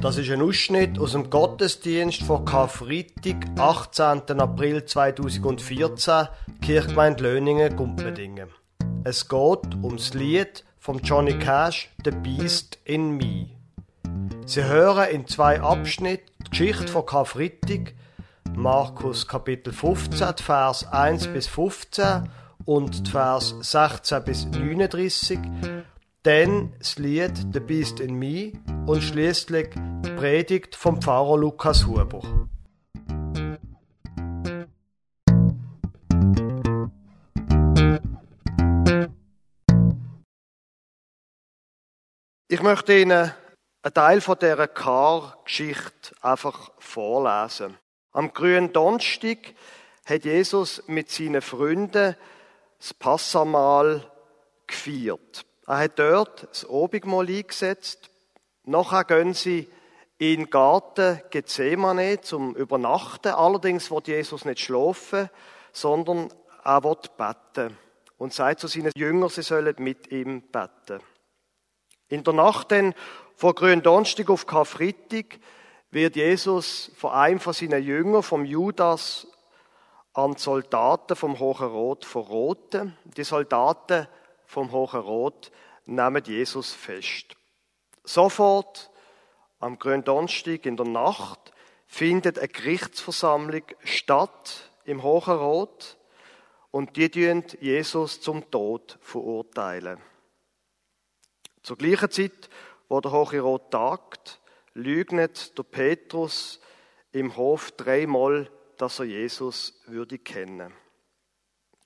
Das 0.00 0.16
ist 0.16 0.30
ein 0.30 0.40
Ausschnitt 0.40 0.98
aus 0.98 1.12
dem 1.12 1.28
Gottesdienst 1.28 2.22
von 2.22 2.46
Karfreitag, 2.46 3.36
18. 3.58 4.40
April 4.40 4.86
2014, 4.86 6.28
Kirchgemeinde 6.62 7.22
Löningen, 7.22 7.76
Gumpendingen. 7.76 8.48
Es 9.04 9.28
geht 9.28 9.74
ums 9.82 10.14
Lied 10.14 10.64
von 10.78 11.00
Johnny 11.00 11.38
Cash, 11.38 11.90
The 12.02 12.12
Beast 12.12 12.78
in 12.84 13.18
Me. 13.18 13.50
Sie 14.46 14.64
hören 14.64 15.10
in 15.10 15.26
zwei 15.26 15.60
Abschnitten 15.60 16.30
die 16.46 16.50
Geschichte 16.50 16.88
von 16.88 17.04
Karfreitag, 17.04 17.92
Markus 18.56 19.28
Kapitel 19.28 19.74
15, 19.74 20.38
Vers 20.38 20.90
1 20.90 21.26
bis 21.26 21.46
15 21.46 22.26
und 22.64 23.06
Vers 23.06 23.54
16 23.60 24.24
bis 24.24 24.46
39 24.46 25.38
dann 26.22 26.74
das 26.78 26.98
Lied 26.98 27.32
The 27.52 27.60
Beast 27.60 28.00
in 28.00 28.14
Me 28.14 28.52
und 28.86 29.02
schließlich 29.02 29.70
die 30.04 30.10
Predigt 30.16 30.76
vom 30.76 31.00
Pfarrer 31.00 31.38
Lukas 31.38 31.86
Huber. 31.86 32.20
Ich 42.48 42.62
möchte 42.62 42.98
Ihnen 42.98 43.32
einen 43.82 43.94
Teil 43.94 44.20
von 44.20 44.36
dieser 44.38 44.68
Kar-Geschichte 44.68 46.14
einfach 46.20 46.70
vorlesen. 46.78 47.78
Am 48.12 48.34
grünen 48.34 48.72
Donnerstag 48.72 49.38
hat 50.04 50.24
Jesus 50.24 50.82
mit 50.86 51.10
seinen 51.10 51.40
Freunden 51.40 52.16
das 52.78 52.92
Passamal 52.92 54.10
gefeiert. 54.66 55.46
Er 55.70 55.78
hat 55.78 56.00
dort 56.00 56.48
das 56.50 56.68
Obigmal 56.68 57.28
eingesetzt. 57.28 58.10
Nachher 58.64 59.04
gehen 59.04 59.34
sie 59.34 59.70
in 60.18 60.40
den 60.40 60.50
Garten 60.50 61.20
Gethsemane 61.30 62.20
zum 62.22 62.56
Übernachten. 62.56 63.28
Allerdings 63.28 63.88
wird 63.88 64.08
Jesus 64.08 64.44
nicht 64.44 64.58
schlafen, 64.58 65.30
sondern 65.72 66.28
er 66.64 66.82
wird 66.82 67.16
beten 67.16 67.78
und 68.18 68.34
sagt 68.34 68.58
zu 68.58 68.66
seinen 68.66 68.90
Jüngern, 68.96 69.28
sie 69.28 69.42
sollen 69.42 69.76
mit 69.78 70.10
ihm 70.10 70.42
beten. 70.42 71.04
In 72.08 72.24
der 72.24 72.34
Nacht 72.34 72.72
dann 72.72 72.92
vor 73.36 73.54
Gründonnerstag 73.54 74.28
auf 74.28 74.46
Karfreitag 74.46 75.38
wird 75.92 76.16
Jesus 76.16 76.90
von 76.96 77.12
einem 77.12 77.38
von 77.38 77.52
seinen 77.52 77.80
Jüngern, 77.80 78.24
vom 78.24 78.44
Judas, 78.44 79.28
an 80.14 80.34
die 80.34 80.40
Soldaten 80.40 81.14
vom 81.14 81.38
Hohen 81.38 81.68
Rot 81.68 82.04
verroten. 82.04 82.98
Die 83.16 83.22
Soldaten 83.22 84.08
vom 84.50 84.72
Hohen 84.72 85.00
Rot 85.00 85.52
nehmen 85.86 86.24
Jesus 86.24 86.72
fest. 86.72 87.36
Sofort 88.02 88.90
am 89.60 89.78
Gründonnerstag 89.78 90.66
in 90.66 90.76
der 90.76 90.86
Nacht 90.86 91.52
findet 91.86 92.36
eine 92.36 92.48
Gerichtsversammlung 92.48 93.62
statt 93.84 94.72
im 94.84 95.04
Hohen 95.04 95.36
Rot 95.38 95.96
und 96.72 96.96
die 96.96 97.08
tun 97.08 97.44
Jesus 97.60 98.20
zum 98.20 98.50
Tod 98.50 98.98
verurteilen. 99.00 100.00
Zur 101.62 101.78
gleichen 101.78 102.10
Zeit, 102.10 102.50
wo 102.88 103.00
der 103.00 103.12
Hohe 103.12 103.38
Rot 103.38 103.70
tagt, 103.70 104.40
lügnet 104.74 105.56
der 105.56 105.62
Petrus 105.62 106.60
im 107.12 107.36
Hof 107.36 107.70
dreimal, 107.70 108.50
dass 108.78 108.98
er 108.98 109.04
Jesus 109.04 109.80
würde 109.86 110.18
kennen. 110.18 110.72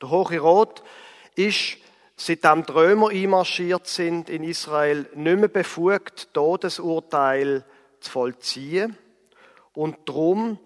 Der 0.00 0.08
Hohe 0.08 0.38
Rot 0.38 0.82
ist 1.34 1.76
seitdem 2.16 2.64
die 2.64 2.72
Römer 2.72 3.10
einmarschiert 3.10 3.86
sind 3.86 4.28
in 4.30 4.44
Israel, 4.44 5.08
nicht 5.14 5.38
mehr 5.38 5.48
befugt, 5.48 6.32
Todesurteil 6.32 7.64
zu 8.00 8.10
vollziehen. 8.10 8.96
Und 9.72 9.96
darum 10.06 10.58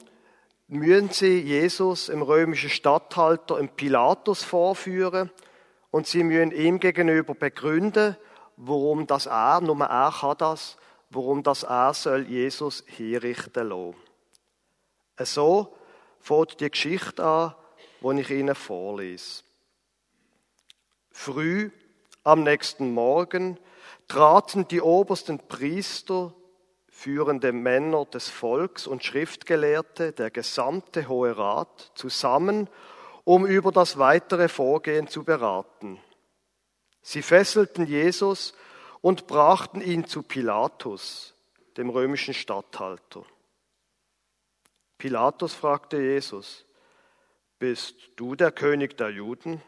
müssen 0.66 1.10
sie 1.10 1.40
Jesus, 1.40 2.08
im 2.08 2.22
römischen 2.22 2.70
Statthalter, 2.70 3.58
im 3.58 3.70
Pilatus 3.70 4.42
vorführen 4.42 5.30
und 5.90 6.06
sie 6.06 6.22
müssen 6.22 6.52
ihm 6.52 6.78
gegenüber 6.78 7.34
begründen, 7.34 8.16
warum 8.56 9.06
das 9.06 9.26
er, 9.26 9.60
nur 9.62 9.80
er 9.80 10.12
kann 10.20 10.36
das, 10.38 10.76
warum 11.10 11.42
das 11.42 11.62
er 11.62 11.94
soll 11.94 12.26
Jesus 12.26 12.84
hinrichten 12.86 13.68
lassen. 13.68 13.94
So 15.20 15.74
fängt 16.20 16.60
die 16.60 16.70
Geschichte 16.70 17.24
an, 17.24 17.54
die 18.02 18.20
ich 18.20 18.30
Ihnen 18.30 18.54
vorlese. 18.54 19.42
Früh 21.20 21.72
am 22.22 22.44
nächsten 22.44 22.94
Morgen 22.94 23.58
traten 24.06 24.68
die 24.68 24.80
obersten 24.80 25.40
Priester, 25.48 26.32
führende 26.86 27.50
Männer 27.50 28.04
des 28.04 28.28
Volks 28.28 28.86
und 28.86 29.02
Schriftgelehrte, 29.02 30.12
der 30.12 30.30
gesamte 30.30 31.08
Hohe 31.08 31.36
Rat, 31.36 31.90
zusammen, 31.96 32.70
um 33.24 33.46
über 33.46 33.72
das 33.72 33.98
weitere 33.98 34.46
Vorgehen 34.46 35.08
zu 35.08 35.24
beraten. 35.24 36.00
Sie 37.02 37.22
fesselten 37.22 37.84
Jesus 37.84 38.54
und 39.00 39.26
brachten 39.26 39.80
ihn 39.80 40.06
zu 40.06 40.22
Pilatus, 40.22 41.34
dem 41.76 41.90
römischen 41.90 42.32
Statthalter. 42.32 43.24
Pilatus 44.98 45.52
fragte 45.52 46.00
Jesus, 46.00 46.64
Bist 47.58 47.96
du 48.14 48.36
der 48.36 48.52
König 48.52 48.96
der 48.96 49.10
Juden? 49.10 49.60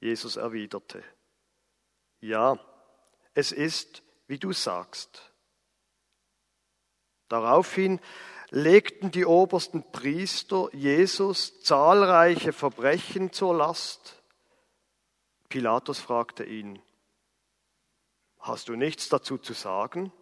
Jesus 0.00 0.36
erwiderte, 0.36 1.04
ja, 2.20 2.58
es 3.34 3.52
ist, 3.52 4.02
wie 4.26 4.38
du 4.38 4.52
sagst. 4.52 5.32
Daraufhin 7.28 8.00
legten 8.50 9.10
die 9.10 9.24
obersten 9.24 9.90
Priester 9.92 10.68
Jesus 10.74 11.62
zahlreiche 11.62 12.52
Verbrechen 12.52 13.32
zur 13.32 13.54
Last. 13.54 14.22
Pilatus 15.48 15.98
fragte 15.98 16.44
ihn, 16.44 16.80
hast 18.38 18.68
du 18.68 18.76
nichts 18.76 19.08
dazu 19.08 19.38
zu 19.38 19.52
sagen? 19.52 20.12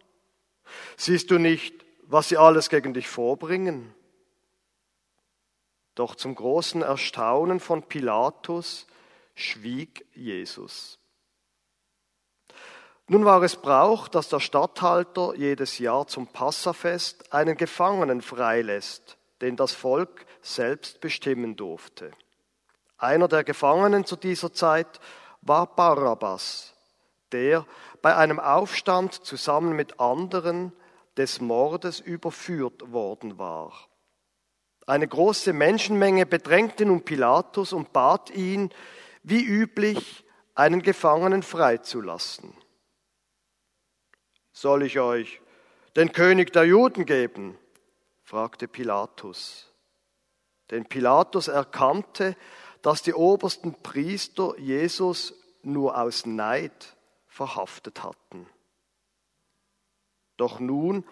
Siehst 0.97 1.31
du 1.31 1.39
nicht, 1.39 1.73
was 2.03 2.29
sie 2.29 2.37
alles 2.37 2.69
gegen 2.69 2.93
dich 2.93 3.07
vorbringen? 3.07 3.93
Doch 5.95 6.15
zum 6.15 6.35
großen 6.35 6.81
Erstaunen 6.81 7.59
von 7.59 7.83
Pilatus 7.83 8.87
schwieg 9.39 10.05
Jesus. 10.13 10.99
Nun 13.07 13.25
war 13.25 13.41
es 13.41 13.55
Brauch, 13.55 14.07
dass 14.07 14.29
der 14.29 14.39
Statthalter 14.39 15.33
jedes 15.35 15.79
Jahr 15.79 16.05
zum 16.07 16.27
Passafest 16.27 17.33
einen 17.33 17.57
Gefangenen 17.57 18.21
freilässt, 18.21 19.17
den 19.41 19.55
das 19.55 19.73
Volk 19.73 20.25
selbst 20.41 21.01
bestimmen 21.01 21.55
durfte. 21.55 22.11
Einer 22.97 23.27
der 23.27 23.43
Gefangenen 23.43 24.05
zu 24.05 24.15
dieser 24.15 24.53
Zeit 24.53 24.99
war 25.41 25.75
Barabbas, 25.75 26.75
der 27.31 27.65
bei 28.01 28.15
einem 28.15 28.39
Aufstand 28.39 29.13
zusammen 29.13 29.75
mit 29.75 29.99
anderen 29.99 30.73
des 31.17 31.41
Mordes 31.41 31.99
überführt 31.99 32.91
worden 32.91 33.39
war. 33.39 33.73
Eine 34.85 35.07
große 35.07 35.53
Menschenmenge 35.53 36.25
bedrängte 36.25 36.85
nun 36.85 37.03
Pilatus 37.03 37.73
und 37.73 37.93
bat 37.93 38.29
ihn, 38.31 38.71
wie 39.23 39.43
üblich, 39.43 40.23
einen 40.55 40.81
Gefangenen 40.81 41.41
freizulassen. 41.41 42.53
Soll 44.51 44.83
ich 44.83 44.99
euch 44.99 45.41
den 45.95 46.11
König 46.11 46.51
der 46.51 46.65
Juden 46.65 47.05
geben? 47.05 47.57
fragte 48.23 48.67
Pilatus. 48.67 49.71
Denn 50.69 50.85
Pilatus 50.85 51.47
erkannte, 51.47 52.35
dass 52.81 53.01
die 53.01 53.13
obersten 53.13 53.73
Priester 53.81 54.57
Jesus 54.59 55.33
nur 55.63 55.97
aus 55.97 56.25
Neid 56.25 56.95
verhaftet 57.27 58.03
hatten. 58.03 58.47
Doch 60.37 60.59
nun 60.59 61.05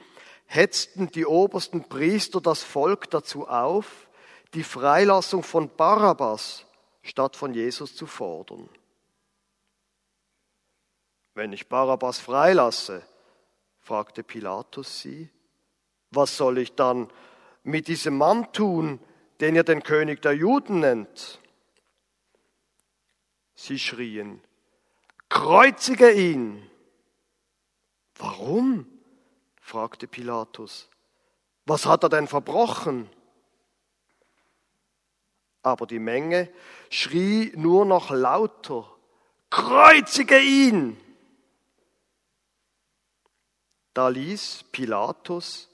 hetzten 0.46 1.10
die 1.10 1.26
obersten 1.26 1.88
Priester 1.90 2.42
das 2.42 2.64
Volk 2.64 3.10
dazu 3.10 3.48
auf, 3.48 4.08
die 4.54 4.64
Freilassung 4.64 5.42
von 5.42 5.74
Barabbas 5.76 6.67
statt 7.08 7.36
von 7.36 7.54
Jesus 7.54 7.96
zu 7.96 8.06
fordern. 8.06 8.70
Wenn 11.34 11.54
ich 11.54 11.68
Barabbas 11.68 12.20
freilasse, 12.20 13.04
fragte 13.80 14.24
Pilatus 14.24 15.02
sie, 15.02 15.30
was 16.12 16.38
soll 16.38 16.58
ich 16.58 16.74
dann 16.76 17.10
mit 17.64 17.88
diesem 17.88 18.18
Mann 18.18 18.52
tun, 18.54 19.00
den 19.40 19.56
ihr 19.56 19.64
den 19.64 19.84
König 19.84 20.22
der 20.22 20.34
Juden 20.34 20.80
nennt? 20.80 21.40
Sie 23.56 23.80
schrien, 23.80 24.42
kreuzige 25.30 26.12
ihn! 26.12 26.68
Warum? 28.16 28.88
fragte 29.62 30.08
Pilatus. 30.08 30.90
Was 31.66 31.86
hat 31.86 32.04
er 32.04 32.10
denn 32.10 32.28
verbrochen? 32.28 33.10
Aber 35.68 35.86
die 35.86 36.00
Menge 36.00 36.48
schrie 36.90 37.52
nur 37.58 37.84
noch 37.84 38.10
lauter, 38.10 38.90
kreuzige 39.50 40.40
ihn! 40.40 40.96
Da 43.94 44.08
ließ 44.08 44.64
Pilatus, 44.72 45.68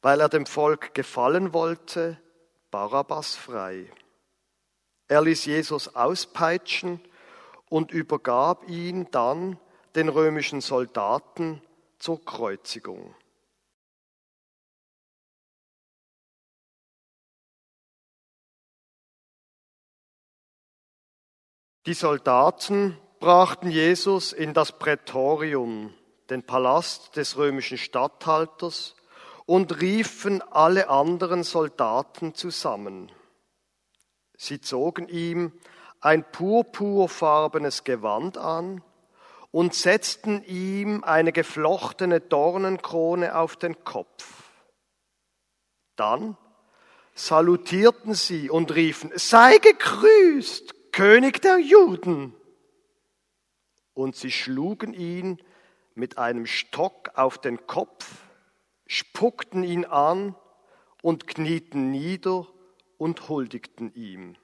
weil 0.00 0.18
er 0.18 0.30
dem 0.30 0.46
Volk 0.46 0.94
gefallen 0.94 1.52
wollte, 1.52 2.18
Barabbas 2.70 3.36
frei. 3.36 3.92
Er 5.08 5.20
ließ 5.20 5.44
Jesus 5.44 5.94
auspeitschen 5.94 6.98
und 7.68 7.90
übergab 7.90 8.66
ihn 8.66 9.10
dann 9.10 9.58
den 9.94 10.08
römischen 10.08 10.62
Soldaten 10.62 11.60
zur 11.98 12.24
Kreuzigung. 12.24 13.14
Die 21.86 21.94
Soldaten 21.94 22.96
brachten 23.18 23.68
Jesus 23.68 24.32
in 24.32 24.54
das 24.54 24.78
Prätorium, 24.78 25.92
den 26.30 26.44
Palast 26.44 27.16
des 27.16 27.36
römischen 27.36 27.76
Statthalters, 27.76 28.94
und 29.46 29.80
riefen 29.80 30.42
alle 30.42 30.88
anderen 30.88 31.42
Soldaten 31.42 32.36
zusammen. 32.36 33.10
Sie 34.36 34.60
zogen 34.60 35.08
ihm 35.08 35.52
ein 36.00 36.24
purpurfarbenes 36.30 37.82
Gewand 37.82 38.38
an 38.38 38.84
und 39.50 39.74
setzten 39.74 40.44
ihm 40.44 41.02
eine 41.02 41.32
geflochtene 41.32 42.20
Dornenkrone 42.20 43.34
auf 43.34 43.56
den 43.56 43.82
Kopf. 43.82 44.52
Dann 45.96 46.36
salutierten 47.14 48.14
sie 48.14 48.50
und 48.50 48.72
riefen, 48.72 49.10
sei 49.16 49.58
gegrüßt, 49.58 50.74
König 50.92 51.40
der 51.40 51.58
Juden. 51.58 52.34
Und 53.94 54.14
sie 54.14 54.30
schlugen 54.30 54.92
ihn 54.92 55.42
mit 55.94 56.18
einem 56.18 56.46
Stock 56.46 57.10
auf 57.14 57.38
den 57.38 57.66
Kopf, 57.66 58.22
spuckten 58.86 59.64
ihn 59.64 59.86
an 59.86 60.34
und 61.02 61.26
knieten 61.26 61.90
nieder 61.90 62.46
und 62.98 63.28
huldigten 63.28 63.94
ihm. 63.94 64.36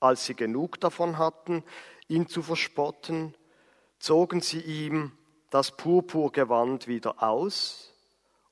Als 0.00 0.26
sie 0.26 0.34
genug 0.34 0.80
davon 0.80 1.16
hatten, 1.16 1.64
ihn 2.08 2.28
zu 2.28 2.42
verspotten, 2.42 3.36
zogen 3.98 4.40
sie 4.40 4.60
ihm 4.60 5.16
das 5.50 5.76
Purpurgewand 5.76 6.88
wieder 6.88 7.22
aus 7.22 7.94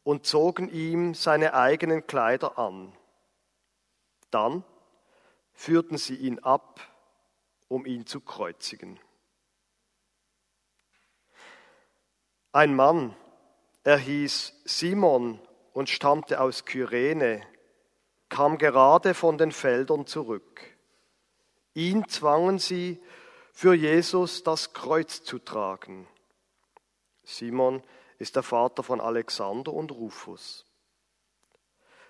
und 0.05 0.26
zogen 0.26 0.70
ihm 0.70 1.14
seine 1.14 1.55
eigenen 1.55 2.06
Kleider 2.06 2.58
an. 2.58 2.96
Dann 4.31 4.64
führten 5.62 5.97
sie 5.97 6.17
ihn 6.17 6.41
ab, 6.41 6.81
um 7.69 7.87
ihn 7.87 8.05
zu 8.05 8.20
kreuzigen. 8.20 8.99
Ein 12.50 12.75
Mann, 12.75 13.14
er 13.85 13.97
hieß 13.97 14.61
Simon 14.64 15.41
und 15.73 15.88
stammte 15.88 16.41
aus 16.41 16.64
Kyrene, 16.64 17.47
kam 18.29 18.59
gerade 18.59 19.14
von 19.14 19.38
den 19.38 19.53
Feldern 19.53 20.05
zurück. 20.05 20.61
Ihn 21.75 22.09
zwangen 22.09 22.59
sie, 22.59 23.00
für 23.53 23.75
Jesus 23.75 24.43
das 24.43 24.73
Kreuz 24.73 25.23
zu 25.23 25.38
tragen. 25.38 26.09
Simon 27.23 27.85
ist 28.19 28.35
der 28.35 28.43
Vater 28.43 28.82
von 28.82 29.00
Alexander 29.00 29.73
und 29.73 29.93
Rufus. 29.93 30.67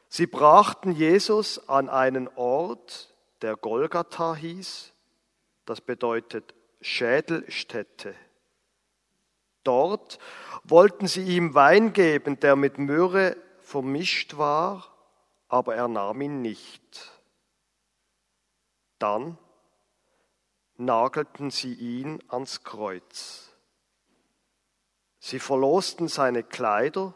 Sie 0.09 0.27
brachten 0.27 0.93
Jesus 0.93 1.69
an 1.69 1.91
einen 1.91 2.29
Ort, 2.29 3.12
der 3.43 3.57
Golgatha 3.57 4.35
hieß, 4.35 4.93
das 5.65 5.81
bedeutet 5.81 6.55
Schädelstätte. 6.81 8.15
Dort 9.65 10.19
wollten 10.65 11.07
sie 11.07 11.23
ihm 11.23 11.55
Wein 11.55 11.93
geben, 11.93 12.41
der 12.41 12.57
mit 12.57 12.79
Myrrhe 12.79 13.37
vermischt 13.61 14.37
war, 14.37 14.89
aber 15.49 15.77
er 15.77 15.89
nahm 15.89 16.21
ihn 16.21 16.43
nicht. 16.43 17.13
Dann 18.99 19.39
nagelten 20.77 21.51
sie 21.51 21.75
ihn 21.75 22.23
ans 22.29 22.65
Kreuz. 22.65 23.53
Sie 25.19 25.39
verlosten 25.39 26.09
seine 26.09 26.43
Kleider, 26.43 27.15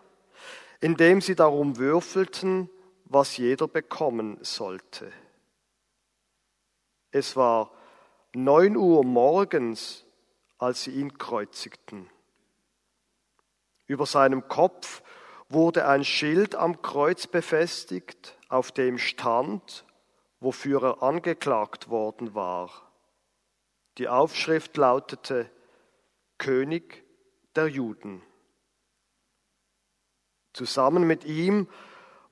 indem 0.81 1.21
sie 1.21 1.35
darum 1.35 1.79
würfelten, 1.79 2.71
was 3.05 3.37
jeder 3.37 3.67
bekommen 3.67 4.39
sollte. 4.43 5.13
Es 7.17 7.35
war 7.35 7.71
neun 8.35 8.77
Uhr 8.77 9.03
morgens, 9.03 10.05
als 10.59 10.85
sie 10.85 10.91
ihn 10.91 11.17
kreuzigten. 11.17 12.11
Über 13.87 14.05
seinem 14.05 14.49
Kopf 14.49 15.03
wurde 15.49 15.89
ein 15.89 16.05
Schild 16.05 16.55
am 16.55 16.83
Kreuz 16.83 17.27
befestigt, 17.27 18.37
auf 18.51 18.71
dem 18.71 18.99
stand, 18.99 19.87
wofür 20.41 20.83
er 20.83 21.03
angeklagt 21.03 21.89
worden 21.89 22.35
war. 22.35 22.71
Die 23.97 24.09
Aufschrift 24.09 24.77
lautete 24.77 25.51
König 26.37 27.03
der 27.55 27.69
Juden. 27.69 28.21
Zusammen 30.53 31.07
mit 31.07 31.25
ihm 31.25 31.67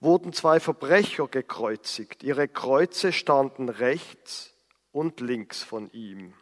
wurden 0.00 0.34
zwei 0.34 0.60
Verbrecher 0.60 1.26
gekreuzigt. 1.26 2.22
Ihre 2.22 2.48
Kreuze 2.48 3.14
standen 3.14 3.70
rechts 3.70 4.53
und 4.94 5.20
links 5.20 5.62
von 5.62 5.90
ihm. 5.92 6.34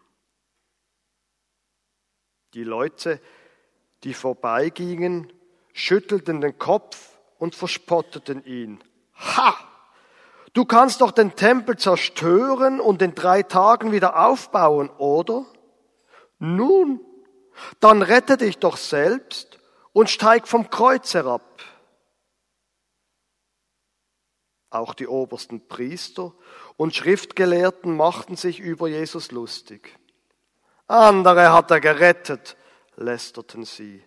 Die 2.53 2.65
Leute, 2.65 3.19
die 4.05 4.13
vorbeigingen, 4.13 5.33
schüttelten 5.73 6.43
den 6.43 6.59
Kopf 6.59 7.19
und 7.39 7.55
verspotteten 7.55 8.45
ihn. 8.45 8.85
Ha! 9.17 9.57
Du 10.53 10.67
kannst 10.67 11.01
doch 11.01 11.13
den 11.13 11.35
Tempel 11.35 11.79
zerstören 11.79 12.79
und 12.79 13.01
in 13.01 13.15
drei 13.15 13.43
Tagen 13.43 13.91
wieder 13.91 14.23
aufbauen, 14.23 14.91
oder? 14.99 15.47
Nun, 16.39 17.01
dann 17.81 18.03
rette 18.03 18.37
dich 18.37 18.59
doch 18.59 18.77
selbst 18.77 19.59
und 19.95 20.11
steig 20.11 20.47
vom 20.47 20.69
Kreuz 20.69 21.15
herab. 21.15 21.63
Auch 24.73 24.95
die 24.95 25.07
obersten 25.07 25.69
Priester 25.69 26.33
und 26.79 26.95
Schriftgelehrten 26.95 27.95
machten 27.95 28.37
sich 28.37 28.59
über 28.59 28.89
Jesus 28.89 29.31
lustig. 29.31 29.99
Andere 30.87 31.53
hat 31.53 31.71
er 31.71 31.81
gerettet, 31.81 32.57
lästerten 32.97 33.67
sie. 33.67 34.03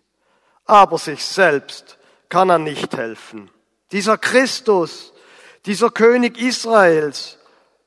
Aber 0.66 0.98
sich 0.98 1.24
selbst 1.24 2.00
kann 2.30 2.50
er 2.50 2.58
nicht 2.58 2.98
helfen. 2.98 3.52
Dieser 3.92 4.18
Christus, 4.18 5.14
dieser 5.68 5.92
König 5.92 6.42
Israels, 6.42 7.38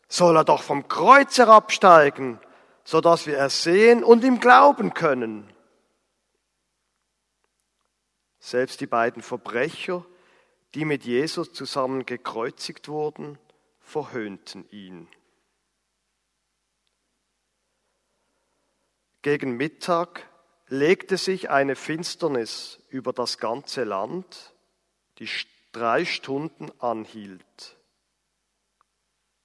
soll 0.07 0.37
er 0.37 0.45
doch 0.45 0.63
vom 0.63 0.87
Kreuz 0.87 1.37
herabsteigen, 1.37 2.39
so 2.85 3.01
dass 3.01 3.27
wir 3.27 3.39
es 3.41 3.65
sehen 3.65 4.05
und 4.05 4.23
ihm 4.23 4.39
glauben 4.39 4.95
können. 4.95 5.53
Selbst 8.39 8.81
die 8.81 8.87
beiden 8.87 9.21
Verbrecher, 9.21 10.07
die 10.75 10.85
mit 10.85 11.05
Jesus 11.05 11.53
zusammen 11.53 12.07
gekreuzigt 12.07 12.89
wurden, 12.89 13.39
verhöhnten 13.81 14.69
ihn. 14.71 15.09
Gegen 19.23 19.57
Mittag 19.57 20.29
legte 20.69 21.17
sich 21.17 21.51
eine 21.51 21.75
Finsternis 21.75 22.81
über 22.89 23.13
das 23.13 23.39
ganze 23.39 23.85
Land, 23.85 24.55
die 25.19 25.29
drei 25.73 26.05
Stunden 26.05 26.71
anhielt. 26.79 27.77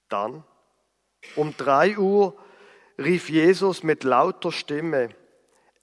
Dann, 0.08 0.44
um 1.36 1.56
drei 1.56 1.98
Uhr, 1.98 2.36
rief 2.98 3.28
Jesus 3.28 3.82
mit 3.82 4.04
lauter 4.04 4.52
Stimme, 4.52 5.10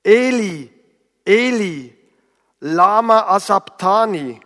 Eli, 0.04 0.72
Eli, 1.26 1.98
Lama 2.60 3.28
Asabtani. 3.28 4.40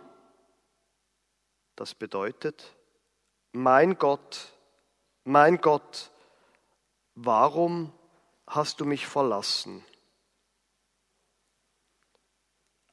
Das 1.76 1.94
bedeutet, 1.94 2.74
mein 3.52 3.98
Gott, 3.98 4.52
mein 5.24 5.60
Gott, 5.60 6.10
warum 7.14 7.92
hast 8.46 8.80
du 8.80 8.86
mich 8.86 9.06
verlassen? 9.06 9.84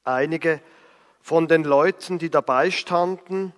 Einige 0.03 0.61
von 1.21 1.47
den 1.47 1.63
Leuten, 1.63 2.19
die 2.19 2.29
dabei 2.29 2.71
standen, 2.71 3.53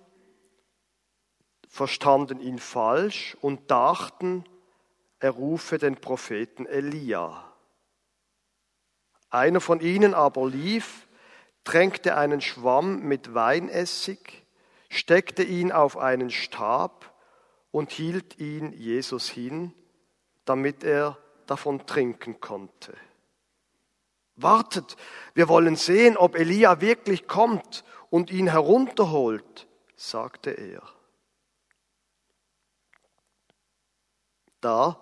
verstanden 1.68 2.38
ihn 2.40 2.60
falsch 2.60 3.36
und 3.40 3.68
dachten, 3.68 4.44
er 5.18 5.32
rufe 5.32 5.78
den 5.78 5.96
Propheten 5.96 6.66
Elia. 6.66 7.52
Einer 9.28 9.60
von 9.60 9.80
ihnen 9.80 10.14
aber 10.14 10.48
lief, 10.48 11.08
tränkte 11.64 12.16
einen 12.16 12.40
Schwamm 12.40 13.00
mit 13.00 13.34
Weinessig, 13.34 14.45
steckte 14.96 15.42
ihn 15.42 15.72
auf 15.72 15.96
einen 15.96 16.30
Stab 16.30 17.12
und 17.70 17.90
hielt 17.90 18.38
ihn 18.38 18.72
Jesus 18.72 19.28
hin, 19.28 19.74
damit 20.44 20.84
er 20.84 21.18
davon 21.46 21.86
trinken 21.86 22.40
konnte. 22.40 22.94
Wartet, 24.36 24.96
wir 25.34 25.48
wollen 25.48 25.76
sehen, 25.76 26.16
ob 26.16 26.36
Elia 26.36 26.80
wirklich 26.80 27.26
kommt 27.26 27.84
und 28.10 28.30
ihn 28.30 28.50
herunterholt, 28.50 29.66
sagte 29.96 30.50
er. 30.50 30.82
Da 34.60 35.00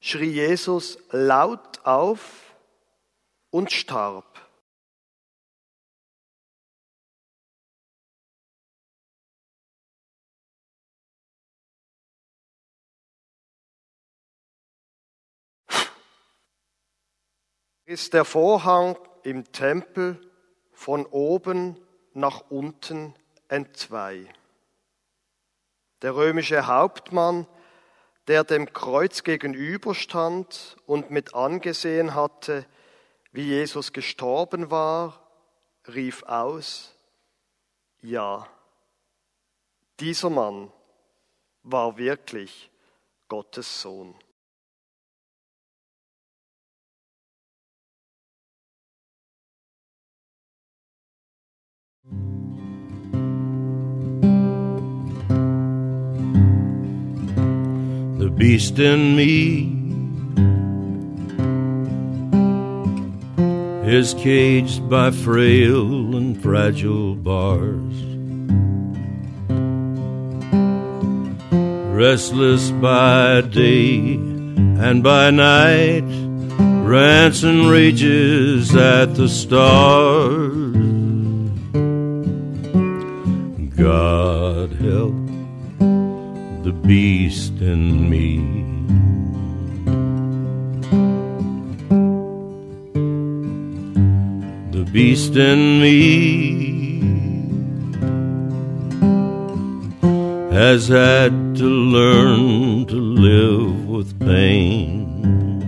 schrie 0.00 0.30
Jesus 0.30 0.98
laut 1.10 1.84
auf 1.84 2.54
und 3.50 3.72
starb. 3.72 4.43
Ist 17.86 18.14
der 18.14 18.24
Vorhang 18.24 18.96
im 19.22 19.50
Tempel 19.52 20.20
von 20.72 21.06
oben 21.06 21.78
nach 22.12 22.50
unten 22.50 23.14
entzwei. 23.48 24.26
Der 26.02 26.16
römische 26.16 26.66
Hauptmann, 26.66 27.46
der 28.26 28.44
dem 28.44 28.72
Kreuz 28.72 29.22
gegenüberstand 29.22 30.76
und 30.86 31.10
mit 31.10 31.34
angesehen 31.34 32.14
hatte, 32.14 32.66
wie 33.32 33.44
Jesus 33.44 33.92
gestorben 33.92 34.70
war, 34.70 35.20
rief 35.86 36.22
aus, 36.22 36.94
ja, 38.00 38.46
dieser 40.00 40.30
Mann 40.30 40.72
war 41.62 41.98
wirklich 41.98 42.70
Gottes 43.28 43.82
Sohn. 43.82 44.14
The 58.18 58.30
beast 58.30 58.78
in 58.78 59.16
me 59.16 59.84
is 63.86 64.14
caged 64.14 64.88
by 64.88 65.10
frail 65.10 66.16
and 66.16 66.40
fragile 66.42 67.14
bars. 67.14 67.94
Restless 71.94 72.70
by 72.70 73.40
day 73.42 74.14
and 74.14 75.02
by 75.02 75.30
night, 75.30 76.04
rants 76.86 77.42
and 77.42 77.70
rages 77.70 78.74
at 78.74 79.14
the 79.14 79.28
stars. 79.28 80.43
In 87.64 88.10
me. 88.10 88.28
The 94.72 94.84
beast 94.90 95.34
in 95.36 95.80
me 95.80 96.94
has 100.52 100.88
had 100.88 101.32
to 101.56 101.64
learn 101.64 102.86
to 102.86 102.96
live 102.96 103.88
with 103.88 104.20
pain. 104.20 105.62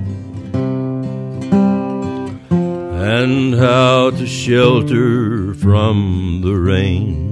And 3.15 3.55
how 3.55 4.11
to 4.11 4.27
shelter 4.27 5.55
from 5.55 6.43
the 6.45 6.55
rain. 6.55 7.26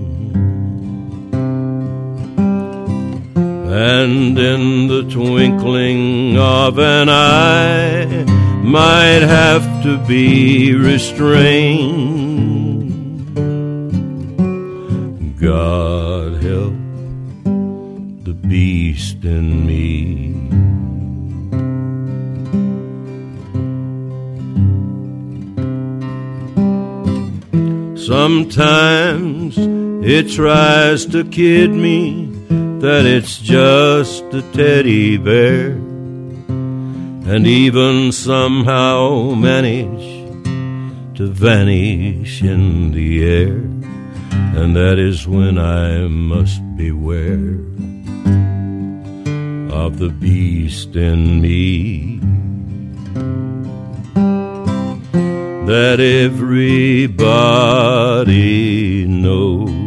And 3.75 4.39
in 4.39 4.87
the 4.87 5.03
twinkling 5.11 6.39
of 6.39 6.79
an 6.79 7.09
eye 7.09 8.25
might 8.63 9.23
have 9.23 9.83
to 9.83 9.99
be 10.07 10.73
restrained. 10.77 12.15
God 15.41 16.41
help 16.41 16.75
the 18.23 18.35
beast 18.47 19.25
in 19.25 19.67
me. 19.67 20.31
Sometimes 27.97 29.57
it 29.59 30.31
tries 30.31 31.07
to 31.07 31.25
kid 31.25 31.73
me 31.73 32.24
that 32.85 33.07
it's 33.07 33.39
just 33.39 34.23
a 34.35 34.43
teddy 34.53 35.17
bear, 35.17 35.71
and 37.33 37.47
even 37.47 38.13
somehow 38.13 39.33
manage 39.33 40.07
to 41.17 41.27
vanish 41.29 42.43
in 42.43 42.91
the 42.93 43.25
air, 43.25 43.57
and 44.61 44.77
that 44.77 44.99
is 44.99 45.27
when 45.27 45.57
I 45.57 46.09
must 46.09 46.61
beware 46.77 47.57
of 49.73 49.97
the 49.97 50.11
beast 50.11 50.95
in 50.95 51.41
me. 51.41 52.21
That 55.65 56.01
everybody 56.01 56.67
knows 59.07 59.84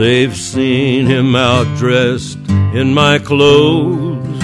They've 0.00 0.34
seen 0.34 1.04
him 1.04 1.32
outdressed 1.32 2.48
in 2.74 2.94
my 2.94 3.18
clothes, 3.18 4.40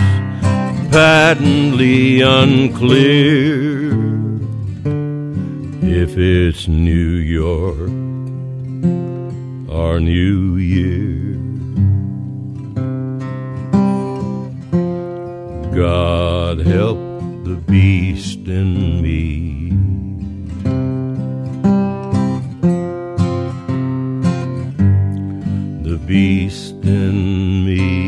patently 0.91 2.21
unclear 2.21 3.91
if 5.81 6.19
it's 6.19 6.69
New 6.69 7.15
York 7.41 7.89
or 9.71 9.99
New 9.99 10.57
Year. 10.59 11.39
God 15.75 16.59
help 16.67 16.99
the 17.45 17.57
beast 17.67 18.41
in 18.47 19.01
me. 19.01 19.73
Beast 26.07 26.85
in 26.85 27.65
me. 27.65 28.07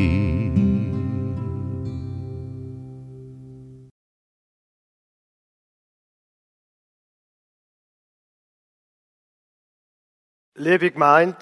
Liebe 10.55 10.91
Gemeinde, 10.93 11.37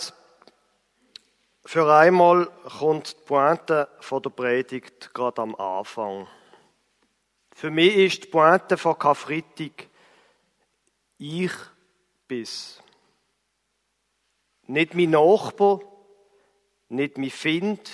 für 1.67 1.93
einmal 1.93 2.47
kommt 2.79 3.19
die 3.19 3.25
Pointe 3.27 3.89
von 4.01 4.23
der 4.23 4.31
Predigt 4.31 5.13
gerade 5.13 5.43
am 5.43 5.55
Anfang. 5.57 6.27
Für 7.53 7.71
mich 7.71 7.97
ist 7.97 8.25
die 8.25 8.29
Pointe 8.29 8.79
von 8.79 8.99
Karfreitag 8.99 9.89
ich 11.19 11.53
bis. 12.29 12.83
Nicht 14.67 14.95
mein 14.95 15.11
Nachbar, 15.11 15.81
nicht 16.89 17.19
mein 17.19 17.31
Find, 17.31 17.91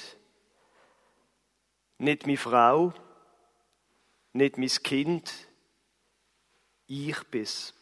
nicht 1.98 2.26
meine 2.26 2.38
Frau, 2.38 2.92
nicht 4.32 4.58
mein 4.58 4.68
Kind. 4.68 5.32
Ich 6.86 7.22
bis. 7.24 7.74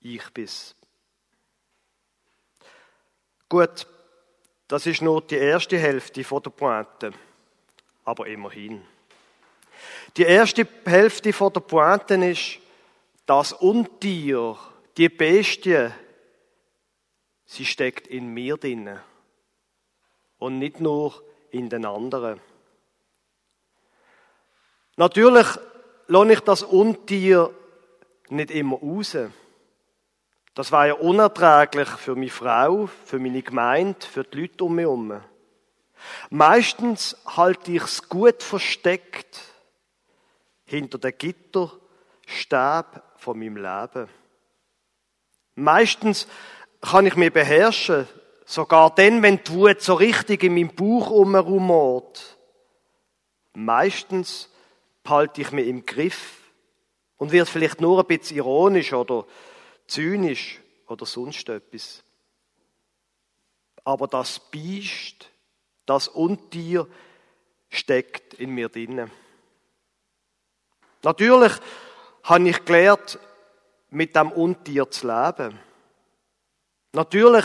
Ich 0.00 0.28
bis. 0.30 0.74
Gut, 3.48 3.86
das 4.66 4.86
ist 4.86 5.00
nur 5.00 5.22
die 5.22 5.36
erste 5.36 5.78
Hälfte 5.78 6.22
von 6.22 6.42
der 6.42 6.50
Pointe, 6.50 7.12
aber 8.04 8.26
immerhin. 8.26 8.82
Die 10.16 10.24
erste 10.24 10.66
Hälfte 10.84 11.32
von 11.32 11.52
der 11.52 11.60
Pointe 11.60 12.14
ist, 12.14 12.58
das 13.24 13.52
Untier, 13.52 14.58
die 14.96 15.08
Bestie, 15.08 15.90
sie 17.48 17.64
steckt 17.64 18.06
in 18.06 18.28
mir 18.28 18.58
drinne 18.58 19.02
und 20.38 20.58
nicht 20.58 20.80
nur 20.80 21.20
in 21.50 21.68
den 21.68 21.84
anderen. 21.86 22.40
Natürlich 24.96 25.46
lohne 26.08 26.34
ich 26.34 26.40
das 26.40 26.62
Untier 26.62 27.52
nicht 28.28 28.50
immer 28.50 28.76
raus. 28.76 29.16
Das 30.54 30.72
war 30.72 30.88
ja 30.88 30.94
unerträglich 30.94 31.88
für 31.88 32.16
meine 32.16 32.30
Frau, 32.30 32.86
für 32.86 33.18
meine 33.18 33.42
Gemeinde, 33.42 34.04
für 34.04 34.24
die 34.24 34.42
Leute 34.42 34.64
um 34.64 34.74
mich 34.74 34.84
herum. 34.84 35.20
Meistens 36.30 37.16
halte 37.24 37.72
ich 37.72 37.82
es 37.82 38.08
gut 38.08 38.42
versteckt 38.42 39.40
hinter 40.64 40.98
den 40.98 41.16
Gitter 41.16 41.72
Stäbe 42.26 43.02
von 43.16 43.38
meinem 43.38 43.56
Leben. 43.56 44.08
Meistens 45.54 46.28
kann 46.80 47.06
ich 47.06 47.16
mich 47.16 47.32
beherrschen, 47.32 48.06
sogar 48.44 48.94
dann, 48.94 49.22
wenn 49.22 49.42
die 49.42 49.52
Wut 49.52 49.82
so 49.82 49.94
richtig 49.94 50.42
in 50.44 50.54
meinem 50.54 50.74
Bauch 50.74 51.10
umrumort. 51.10 52.38
Meistens 53.54 54.48
behalte 55.02 55.40
ich 55.40 55.52
mich 55.52 55.66
im 55.66 55.84
Griff 55.84 56.38
und 57.16 57.32
wird 57.32 57.48
vielleicht 57.48 57.80
nur 57.80 58.00
ein 58.00 58.06
bisschen 58.06 58.36
ironisch 58.36 58.92
oder 58.92 59.26
zynisch 59.86 60.60
oder 60.86 61.04
sonst 61.04 61.48
etwas. 61.48 62.02
Aber 63.84 64.06
das 64.06 64.38
Biest, 64.38 65.28
das 65.86 66.08
Untier 66.08 66.86
steckt 67.70 68.34
in 68.34 68.50
mir 68.50 68.68
drinnen. 68.68 69.10
Natürlich 71.02 71.52
habe 72.22 72.48
ich 72.48 72.64
gelernt, 72.64 73.18
mit 73.90 74.14
dem 74.14 74.30
Untier 74.32 74.90
zu 74.90 75.06
leben. 75.06 75.58
Natürlich 76.92 77.44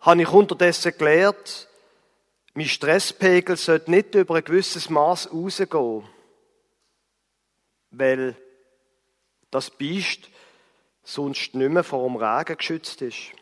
habe 0.00 0.22
ich 0.22 0.28
unterdessen 0.28 0.92
gelernt, 0.96 1.68
mein 2.54 2.66
Stresspegel 2.66 3.56
sollte 3.56 3.90
nicht 3.90 4.14
über 4.14 4.36
ein 4.36 4.44
gewisses 4.44 4.90
Maß 4.90 5.32
rausgehen, 5.32 6.08
weil 7.90 8.36
das 9.50 9.70
Biest 9.70 10.28
sonst 11.04 11.54
nicht 11.54 11.70
mehr 11.70 11.84
vor 11.84 12.06
dem 12.08 12.16
Regen 12.16 12.56
geschützt 12.56 13.00
ist. 13.02 13.32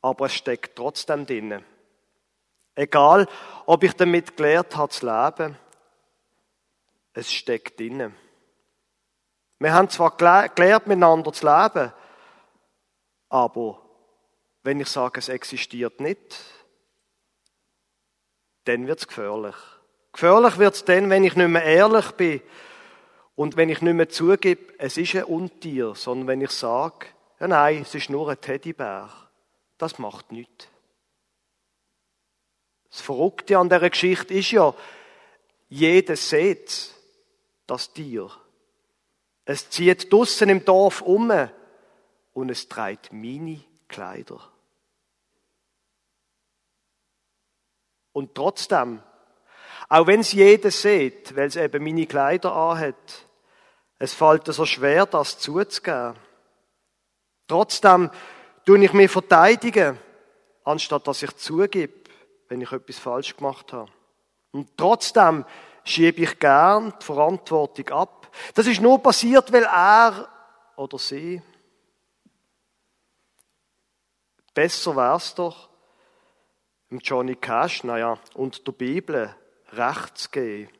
Aber 0.00 0.26
es 0.26 0.34
steckt 0.34 0.76
trotzdem 0.76 1.26
drinnen. 1.26 1.64
Egal, 2.74 3.28
ob 3.66 3.84
ich 3.84 3.92
damit 3.94 4.36
gelernt 4.36 4.76
habe 4.76 4.92
zu 4.92 5.06
leben, 5.06 5.58
es 7.12 7.32
steckt 7.32 7.78
drinnen. 7.78 8.14
Wir 9.58 9.72
haben 9.72 9.88
zwar 9.88 10.16
gelernt, 10.16 10.86
miteinander 10.86 11.32
zu 11.32 11.46
leben, 11.46 11.92
aber 13.28 13.82
wenn 14.62 14.80
ich 14.80 14.88
sage, 14.88 15.20
es 15.20 15.28
existiert 15.28 16.00
nicht, 16.00 16.36
dann 18.64 18.86
wird 18.86 18.98
es 18.98 19.08
gefährlich. 19.08 19.54
Gefährlich 20.12 20.58
wird 20.58 20.74
es 20.74 20.84
dann, 20.84 21.10
wenn 21.10 21.24
ich 21.24 21.36
nicht 21.36 21.48
mehr 21.48 21.62
ehrlich 21.62 22.10
bin 22.12 22.40
und 23.34 23.56
wenn 23.56 23.68
ich 23.68 23.82
nicht 23.82 23.94
mehr 23.94 24.08
zugebe, 24.08 24.74
es 24.78 24.96
ist 24.96 25.14
ein 25.14 25.24
Untier, 25.24 25.94
sondern 25.94 26.26
wenn 26.26 26.40
ich 26.40 26.50
sage, 26.50 27.06
ja 27.38 27.48
nein, 27.48 27.82
es 27.82 27.94
ist 27.94 28.10
nur 28.10 28.28
ein 28.28 28.40
Teddybär. 28.40 29.10
Das 29.78 29.98
macht 29.98 30.32
nichts. 30.32 30.68
Das 32.90 33.02
Verrückte 33.02 33.58
an 33.58 33.68
dieser 33.68 33.90
Geschichte 33.90 34.32
ist 34.32 34.52
ja, 34.52 34.74
jeder 35.68 36.16
sieht 36.16 36.94
das 37.66 37.92
Tier. 37.92 38.30
Es 39.44 39.68
zieht 39.68 40.10
draussen 40.10 40.48
im 40.48 40.64
Dorf 40.64 41.02
um 41.02 41.30
und 42.36 42.50
es 42.50 42.68
trägt 42.68 43.14
meine 43.14 43.58
Kleider. 43.88 44.38
Und 48.12 48.34
trotzdem, 48.34 49.02
auch 49.88 50.06
wenn 50.06 50.20
es 50.20 50.32
jeder 50.32 50.70
sieht, 50.70 51.34
weil 51.34 51.46
es 51.46 51.56
eben 51.56 51.82
meine 51.82 52.04
Kleider 52.04 52.54
anhat, 52.54 53.26
es 53.98 54.12
fällt 54.12 54.44
so 54.48 54.66
schwer, 54.66 55.06
das 55.06 55.38
zuzugeben. 55.38 56.14
Trotzdem 57.48 58.10
tue 58.66 58.84
ich 58.84 58.92
mich 58.92 59.10
verteidigen, 59.10 59.98
anstatt 60.62 61.06
dass 61.06 61.22
ich 61.22 61.34
zugebe, 61.36 62.10
wenn 62.48 62.60
ich 62.60 62.70
etwas 62.70 62.98
falsch 62.98 63.34
gemacht 63.34 63.72
habe. 63.72 63.90
Und 64.52 64.76
trotzdem 64.76 65.46
schiebe 65.84 66.20
ich 66.20 66.38
gern 66.38 66.92
die 67.00 67.04
Verantwortung 67.04 67.88
ab. 67.88 68.30
Das 68.54 68.66
ist 68.66 68.82
nur 68.82 69.02
passiert, 69.02 69.50
weil 69.54 69.64
er 69.64 70.28
oder 70.76 70.98
sie 70.98 71.40
besser 74.56 74.96
wär's 74.96 75.34
doch, 75.34 75.68
im 76.88 76.98
Johnny 77.00 77.36
Cash, 77.36 77.84
naja, 77.84 78.18
und 78.34 78.66
der 78.66 78.72
Bibel 78.72 79.36
recht 79.72 80.16
zu 80.16 80.30
geben. 80.30 80.72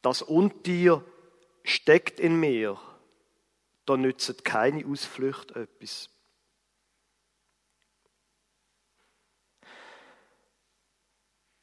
Das 0.00 0.22
Untier 0.22 1.04
steckt 1.62 2.18
in 2.18 2.40
mir. 2.40 2.80
Da 3.84 3.96
nützt 3.96 4.44
keine 4.44 4.86
Ausflucht 4.86 5.50
etwas. 5.52 6.08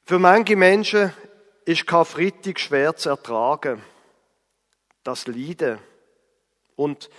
Für 0.04 0.20
manche 0.20 0.56
Menschen 0.56 1.14
ist 1.66 1.88
Karfreitag 1.88 2.60
schwer 2.60 2.96
zu 2.96 3.10
ertragen. 3.10 3.82
Das 5.04 5.26
Leiden 5.26 5.80
und 6.76 7.10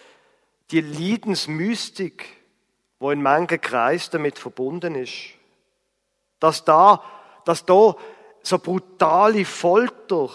die 0.70 0.82
Leidensmystik, 0.82 2.39
wo 3.00 3.10
in 3.10 3.22
manchen 3.22 3.60
Kreisen 3.60 4.12
damit 4.12 4.38
verbunden 4.38 4.94
ist. 4.94 5.30
Dass 6.38 6.64
da, 6.64 7.02
dass 7.44 7.64
da 7.64 7.96
so 8.42 8.58
brutale 8.58 9.44
Folter, 9.44 10.30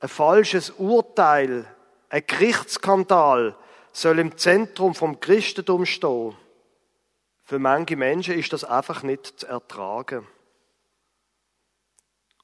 ein 0.00 0.08
falsches 0.08 0.70
Urteil, 0.70 1.66
ein 2.08 2.24
Gerichtsskandal 2.26 3.56
soll 3.92 4.18
im 4.18 4.36
Zentrum 4.36 4.94
vom 4.94 5.20
Christentum 5.20 5.86
stehen. 5.86 6.36
Für 7.44 7.58
manche 7.58 7.96
Menschen 7.96 8.38
ist 8.38 8.52
das 8.52 8.64
einfach 8.64 9.02
nicht 9.02 9.40
zu 9.40 9.46
ertragen. 9.46 10.26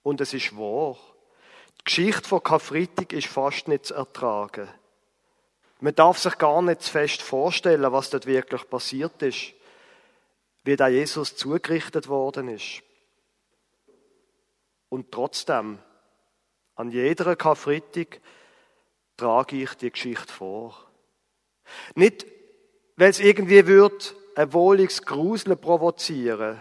Und 0.03 0.21
es 0.21 0.35
ist 0.35 0.57
wahr. 0.57 0.97
Die 1.81 1.85
Geschichte 1.85 2.29
von 2.29 2.43
Karfreitag 2.43 3.13
ist 3.13 3.29
fast 3.29 3.69
nicht 3.69 3.87
zu 3.87 3.95
ertragen. 3.95 4.69
Man 5.81 5.95
darf 5.95 6.19
sich 6.19 6.37
gar 6.39 6.61
nicht 6.63 6.83
zu 6.83 6.91
fest 6.91 7.23
vorstellen, 7.23 7.93
was 7.93 8.11
dort 8.11 8.27
wirklich 8.27 8.69
passiert 8.69 9.23
ist, 9.23 9.55
wie 10.65 10.77
da 10.77 10.89
Jesus 10.89 11.37
zugerichtet 11.37 12.09
worden 12.09 12.49
ist. 12.49 12.83
Und 14.89 15.13
trotzdem, 15.13 15.79
an 16.75 16.91
jeder 16.91 17.37
Karfreitag 17.37 18.21
trage 19.17 19.63
ich 19.63 19.75
die 19.75 19.91
Geschichte 19.91 20.33
vor. 20.33 20.91
Nicht, 21.95 22.27
weil 22.97 23.11
es 23.11 23.21
irgendwie 23.21 23.67
wird 23.67 24.15
ein 24.35 24.53
wohliges 24.53 25.03
Gruseln 25.03 25.59
provozieren, 25.59 26.61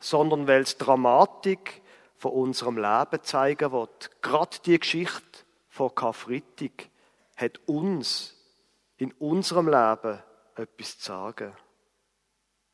sondern 0.00 0.46
weil 0.46 0.62
es 0.62 0.78
Dramatik 0.78 1.82
von 2.16 2.32
unserem 2.32 2.76
Leben 2.76 3.22
zeigen 3.22 3.72
wird. 3.72 4.10
Gerade 4.22 4.58
die 4.64 4.78
Geschichte 4.78 5.40
von 5.68 5.94
Karfreitag 5.94 6.88
hat 7.36 7.60
uns 7.66 8.34
in 8.96 9.12
unserem 9.12 9.66
Leben 9.66 10.22
etwas 10.56 10.98
zu 10.98 11.06
sagen. 11.06 11.52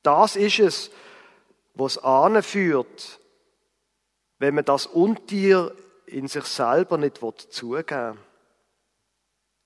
Das 0.03 0.37
ist 0.37 0.59
es, 0.59 0.90
was 1.75 1.99
anführt, 1.99 3.20
wenn 4.38 4.55
man 4.55 4.64
das 4.64 4.87
Untier 4.87 5.75
in 6.07 6.29
sich 6.29 6.44
selber 6.44 6.99
nicht 6.99 7.18
zugeben 7.18 8.14
will. 8.14 8.18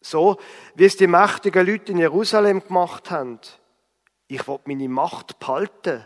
So, 0.01 0.37
wie 0.75 0.85
es 0.85 0.97
die 0.97 1.07
mächtigen 1.07 1.67
Leute 1.67 1.93
in 1.93 1.99
Jerusalem 1.99 2.63
gemacht 2.63 3.11
haben. 3.11 3.41
Ich 4.27 4.47
will 4.47 4.59
meine 4.67 4.89
Macht 4.89 5.39
behalten. 5.39 6.05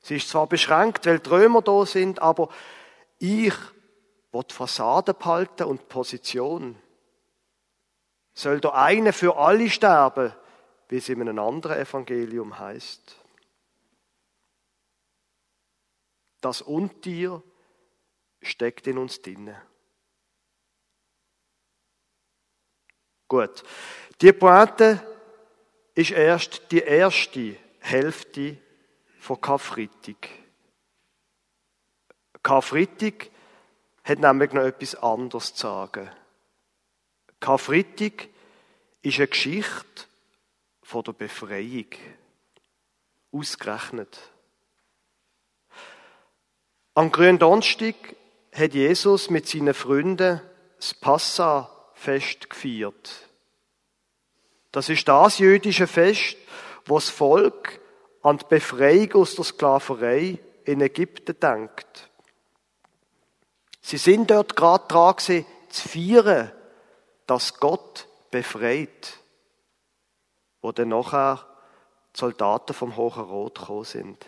Sie 0.00 0.16
ist 0.16 0.28
zwar 0.28 0.46
beschränkt, 0.46 1.06
weil 1.06 1.18
die 1.18 1.28
Römer 1.28 1.60
da 1.60 1.84
sind, 1.84 2.22
aber 2.22 2.48
ich 3.18 3.54
will 4.30 4.44
die 4.48 4.54
Fassade 4.54 5.12
behalten 5.12 5.64
und 5.64 5.80
die 5.80 5.86
Position. 5.86 6.76
Soll 8.36 8.60
der 8.60 8.74
eine 8.74 9.14
für 9.14 9.38
alle 9.38 9.70
sterben, 9.70 10.30
wie 10.90 10.98
es 10.98 11.08
in 11.08 11.22
einem 11.22 11.38
anderen 11.38 11.78
Evangelium 11.78 12.58
heißt. 12.58 13.16
Das 16.42 16.60
Untier 16.60 17.42
steckt 18.42 18.86
in 18.88 18.98
uns 18.98 19.22
drinnen. 19.22 19.56
Gut. 23.26 23.64
Die 24.20 24.34
Pointe 24.34 25.04
ist 25.94 26.10
erst 26.10 26.70
die 26.70 26.82
erste 26.82 27.56
Hälfte 27.80 28.58
von 29.18 29.40
Karfreitag. 29.40 30.28
Karfreitag 32.42 33.30
hat 34.04 34.18
nämlich 34.18 34.52
noch 34.52 34.62
etwas 34.62 34.94
anderes 34.94 35.54
zu 35.54 35.62
sagen. 35.62 36.10
Karfreitag 37.40 38.28
ist 39.02 39.18
eine 39.18 39.28
Geschichte 39.28 40.04
von 40.82 41.02
der 41.04 41.12
Befreiung. 41.12 41.86
Ausgerechnet. 43.32 44.18
Am 46.94 47.12
grünen 47.12 47.38
Donnerstag 47.38 47.94
hat 48.52 48.72
Jesus 48.72 49.28
mit 49.28 49.46
seinen 49.46 49.74
Freunden 49.74 50.40
das 50.78 50.94
Passa-Fest 50.94 52.48
gefeiert. 52.48 53.26
Das 54.72 54.88
ist 54.88 55.06
das 55.06 55.38
jüdische 55.38 55.86
Fest, 55.86 56.36
wo 56.86 56.94
das 56.94 57.10
Volk 57.10 57.80
an 58.22 58.38
die 58.38 58.44
Befreiung 58.48 59.12
aus 59.14 59.34
der 59.34 59.44
Sklaverei 59.44 60.38
in 60.64 60.80
Ägypten 60.80 61.38
denkt. 61.38 62.10
Sie 63.80 63.98
sind 63.98 64.30
dort 64.30 64.56
gerade 64.56 64.88
dran 64.88 65.16
zu 65.18 65.44
feiern, 65.88 66.50
dass 67.26 67.58
Gott 67.58 68.08
befreit, 68.30 69.18
wo 70.60 70.72
dann 70.72 70.88
nachher 70.88 71.46
die 72.14 72.20
Soldaten 72.20 72.74
vom 72.74 72.96
Hohen 72.96 73.24
Rot 73.24 73.58
gekommen 73.58 73.84
sind. 73.84 74.26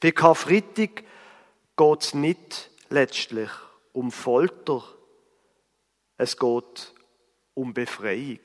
Bei 0.00 0.10
Karfreitag 0.10 1.04
geht 1.76 2.00
es 2.00 2.14
nicht 2.14 2.70
letztlich 2.88 3.50
um 3.92 4.10
Folter, 4.10 4.82
es 6.16 6.36
geht 6.36 6.94
um 7.54 7.74
Befreiung. 7.74 8.40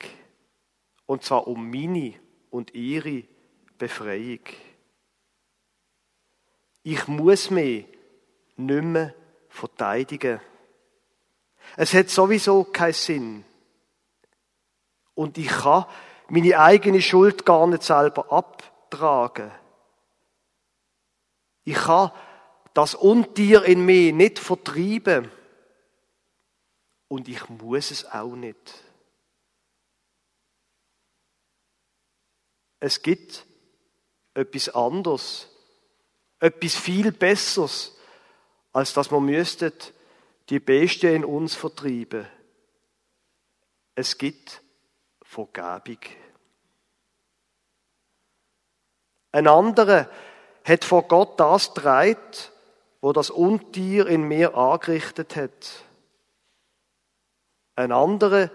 Und 1.06 1.24
zwar 1.24 1.46
um 1.46 1.70
meine 1.70 2.14
und 2.50 2.74
ihre 2.74 3.24
Befreiung. 3.78 4.40
Ich 6.82 7.06
muss 7.08 7.50
mich 7.50 7.86
nicht 8.56 8.84
mehr 8.84 9.14
verteidigen. 9.48 10.40
Es 11.80 11.94
hat 11.94 12.10
sowieso 12.10 12.64
keinen 12.64 12.92
Sinn. 12.92 13.44
Und 15.14 15.38
ich 15.38 15.46
kann 15.46 15.86
meine 16.26 16.58
eigene 16.58 17.00
Schuld 17.00 17.46
gar 17.46 17.68
nicht 17.68 17.84
selber 17.84 18.32
abtragen. 18.32 19.52
Ich 21.62 21.76
kann 21.76 22.10
das 22.74 22.96
Untier 22.96 23.62
in 23.62 23.86
mir 23.86 24.12
nicht 24.12 24.40
vertreiben. 24.40 25.30
Und 27.06 27.28
ich 27.28 27.48
muss 27.48 27.92
es 27.92 28.04
auch 28.10 28.34
nicht. 28.34 28.74
Es 32.80 33.02
gibt 33.02 33.46
etwas 34.34 34.68
anderes, 34.70 35.48
etwas 36.40 36.74
viel 36.74 37.12
Besseres, 37.12 37.96
als 38.72 38.92
dass 38.94 39.12
man 39.12 39.24
müsste 39.24 39.72
die 40.50 40.60
Bestie 40.60 41.14
in 41.14 41.24
uns 41.24 41.54
vertreiben. 41.54 42.26
Es 43.94 44.16
gibt 44.16 44.62
Vergebung. 45.22 45.98
Ein 49.32 49.46
anderer 49.46 50.08
hat 50.64 50.84
vor 50.84 51.02
Gott 51.02 51.38
das 51.38 51.74
dreit, 51.74 52.52
wo 53.00 53.12
das 53.12 53.30
Untier 53.30 54.06
in 54.06 54.22
mir 54.22 54.56
angerichtet 54.56 55.36
hat. 55.36 55.84
Ein 57.76 57.92
anderer 57.92 58.50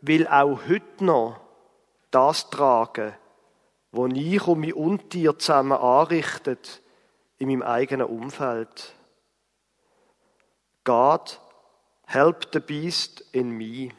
will 0.00 0.26
auch 0.26 0.60
heute 0.68 1.04
noch 1.04 1.40
das 2.10 2.50
tragen, 2.50 3.14
wo 3.92 4.06
ich 4.06 4.46
und 4.46 4.60
mein 4.60 4.72
Untier 4.72 5.38
zusammen 5.38 5.78
anrichtet 5.78 6.82
in 7.38 7.48
meinem 7.48 7.62
eigenen 7.62 8.06
Umfeld. 8.06 8.94
God, 10.86 11.36
help 12.06 12.52
the 12.52 12.60
beast 12.60 13.24
in 13.32 13.50
me. 13.50 13.90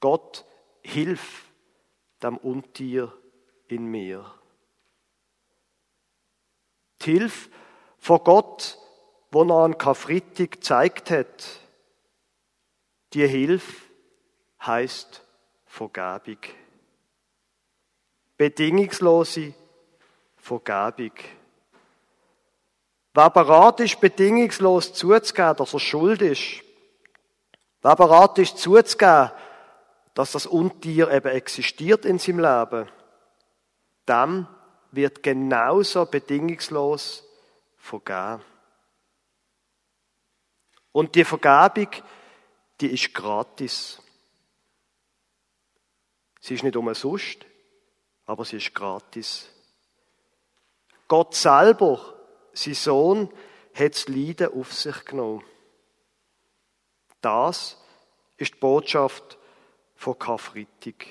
Gott, 0.00 0.44
hilf 0.82 1.50
dem 2.22 2.36
Untier 2.36 3.10
in 3.68 3.86
mir. 3.86 4.30
Die 7.00 7.12
Hilfe 7.12 7.48
von 7.98 8.22
Gott, 8.22 8.78
wo 9.30 9.44
er 9.44 9.64
an 9.64 9.78
Karfreitag 9.78 10.50
gezeigt 10.50 11.10
hat, 11.10 11.60
die 13.14 13.26
Hilfe 13.26 13.82
heißt 14.60 15.22
Vergebung. 15.64 16.38
Bedingungslose 18.36 19.54
Vergebung. 20.36 21.14
Wer 23.16 23.30
bereit 23.30 23.80
ist, 23.80 23.98
bedingungslos 23.98 24.92
zuzugeben, 24.92 25.56
dass 25.56 25.72
er 25.72 25.80
schuld 25.80 26.20
ist, 26.20 26.62
wer 27.80 27.96
bereit 27.96 28.36
ist, 28.36 28.58
zuzugeben, 28.58 29.30
dass 30.12 30.32
das 30.32 30.44
Untier 30.44 31.10
eben 31.10 31.28
existiert 31.28 32.04
in 32.04 32.18
seinem 32.18 32.40
Leben, 32.40 32.90
dem 34.06 34.46
wird 34.90 35.22
genauso 35.22 36.04
bedingungslos 36.04 37.24
vergeben. 37.78 38.44
Und 40.92 41.14
die 41.14 41.24
Vergebung, 41.24 41.88
die 42.82 42.92
ist 42.92 43.14
gratis. 43.14 43.98
Sie 46.40 46.52
ist 46.52 46.64
nicht 46.64 46.76
umsonst, 46.76 47.46
aber 48.26 48.44
sie 48.44 48.58
ist 48.58 48.74
gratis. 48.74 49.48
Gott 51.08 51.34
selber, 51.34 52.15
sein 52.56 52.74
Sohn, 52.74 53.28
hat 53.74 53.94
das 53.94 54.08
Leiden 54.08 54.52
auf 54.52 54.72
sich 54.72 55.04
genommen. 55.04 55.44
Das 57.20 57.76
ist 58.36 58.54
die 58.54 58.58
Botschaft 58.58 59.38
von 59.94 60.18
Karfreitag. 60.18 61.06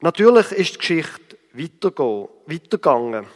Natürlich 0.00 0.52
ist 0.52 0.74
die 0.74 0.78
Geschichte 0.78 1.38
weitergegangen. 1.52 3.26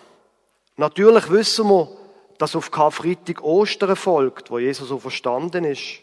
Natürlich 0.77 1.31
wissen 1.31 1.69
wir, 1.69 1.97
dass 2.39 2.57
auf 2.57 2.71
Karfreitag 2.71 3.43
Ostern 3.43 3.97
folgt, 3.97 4.51
wo 4.51 4.59
Jesus 4.59 4.89
so 4.89 4.99
verstanden 4.99 5.65
ist. 5.65 6.01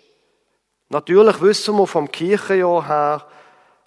Natürlich 0.89 1.41
wissen 1.41 1.75
wir 1.77 1.87
vom 1.87 2.11
Kirchenjahr 2.11 2.87
her, 2.87 3.27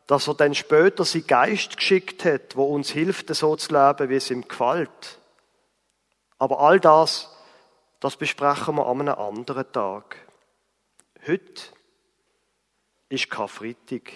dass 0.07 0.29
er 0.29 0.35
dann 0.35 0.55
später 0.55 1.05
sein 1.05 1.27
Geist 1.27 1.77
geschickt 1.77 2.25
hat, 2.25 2.57
wo 2.57 2.65
uns 2.65 2.91
hilft, 2.91 3.35
so 3.35 3.57
zu 3.57 3.73
leben, 3.73 4.09
wie 4.09 4.17
es 4.17 4.31
ihm 4.31 4.47
gefällt. 4.47 5.19
Aber 6.39 6.61
all 6.61 6.79
das, 6.81 7.31
das 8.01 8.17
besprechen 8.17 8.77
wir 8.77 8.87
an 8.87 9.01
einem 9.01 9.15
anderen 9.15 9.71
Tag. 9.73 10.17
Heute 11.27 11.63
ist 13.09 13.31
Karfreitag. 13.31 14.13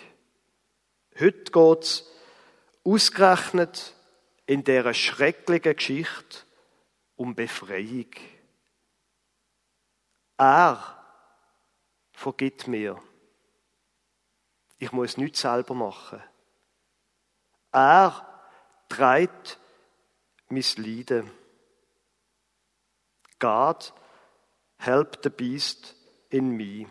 Heute 1.18 1.50
geht 1.50 1.82
es 1.82 2.04
Ausgerechnet 2.84 3.94
in 4.46 4.64
dieser 4.64 4.94
schrecklichen 4.94 5.76
Geschichte 5.76 6.38
um 7.16 7.34
Befreiung. 7.34 8.06
Er 10.38 11.04
vergibt 12.12 12.66
mir. 12.66 12.98
Ich 14.78 14.92
muss 14.92 15.16
nichts 15.16 15.40
selber 15.40 15.74
machen. 15.74 16.22
Er 17.72 18.26
trägt 18.88 19.58
mein 20.48 20.64
Leiden. 20.76 21.30
God, 23.38 23.92
help 24.78 25.18
the 25.22 25.30
beast 25.30 25.94
in 26.30 26.50
me. 26.50 26.88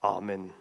Amen. 0.00 0.52